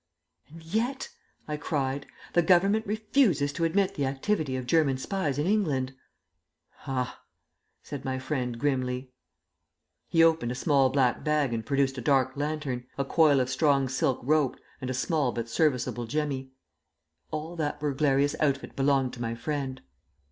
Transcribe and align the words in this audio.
"And 0.49 0.63
yet," 0.63 1.09
I 1.47 1.57
cried, 1.57 2.07
"the 2.33 2.41
Government 2.41 2.87
refuses 2.87 3.53
to 3.53 3.65
admit 3.65 3.93
the 3.93 4.07
activity 4.07 4.55
of 4.55 4.65
German 4.65 4.97
spies 4.97 5.37
in 5.37 5.45
England!" 5.45 5.93
"Ha!" 6.87 7.21
said 7.83 8.03
my 8.03 8.17
friend 8.17 8.57
grimly. 8.57 9.11
He 10.09 10.23
opened 10.23 10.51
a 10.51 10.55
small 10.55 10.89
black 10.89 11.23
bag 11.23 11.53
and 11.53 11.63
produced 11.63 11.99
a 11.99 12.01
dark 12.01 12.35
lantern, 12.35 12.87
a 12.97 13.05
coil 13.05 13.39
of 13.39 13.47
strong 13.51 13.87
silk 13.87 14.19
rope, 14.23 14.57
and 14.81 14.89
a 14.89 14.93
small 14.95 15.31
but 15.31 15.47
serviceable 15.47 16.07
jemmy. 16.07 16.49
All 17.29 17.55
that 17.57 17.79
burglarious 17.79 18.35
outfit 18.39 18.75
belonged 18.75 19.13
to 19.13 19.21
my 19.21 19.35
friend! 19.35 19.83